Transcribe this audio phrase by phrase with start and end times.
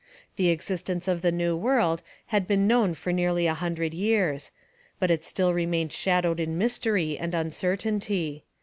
[0.35, 2.01] The existence of the New World
[2.33, 4.49] had been known for nearly a hundred years.
[4.99, 8.43] But it still remained shadowed in mystery and uncertainty.